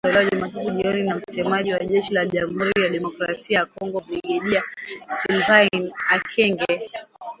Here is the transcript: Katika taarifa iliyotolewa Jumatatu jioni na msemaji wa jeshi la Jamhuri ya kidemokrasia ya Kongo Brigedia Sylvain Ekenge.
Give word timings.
Katika 0.03 0.29
taarifa 0.29 0.47
iliyotolewa 0.47 0.71
Jumatatu 0.71 0.93
jioni 0.93 1.01
na 1.09 1.15
msemaji 1.15 1.73
wa 1.73 1.79
jeshi 1.79 2.13
la 2.13 2.25
Jamhuri 2.25 2.71
ya 2.81 2.85
kidemokrasia 2.87 3.59
ya 3.59 3.65
Kongo 3.65 3.99
Brigedia 3.99 4.63
Sylvain 5.09 5.91
Ekenge. 6.15 6.89